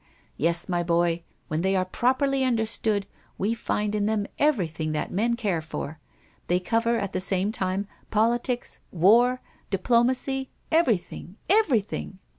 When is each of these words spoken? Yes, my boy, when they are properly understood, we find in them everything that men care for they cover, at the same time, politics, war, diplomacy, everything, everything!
Yes, 0.35 0.67
my 0.67 0.81
boy, 0.81 1.21
when 1.47 1.61
they 1.61 1.75
are 1.75 1.85
properly 1.85 2.43
understood, 2.43 3.05
we 3.37 3.53
find 3.53 3.93
in 3.93 4.07
them 4.07 4.25
everything 4.39 4.93
that 4.93 5.11
men 5.11 5.35
care 5.35 5.61
for 5.61 5.99
they 6.47 6.59
cover, 6.59 6.97
at 6.97 7.13
the 7.13 7.21
same 7.21 7.51
time, 7.51 7.87
politics, 8.09 8.79
war, 8.89 9.41
diplomacy, 9.69 10.49
everything, 10.71 11.37
everything! 11.49 12.17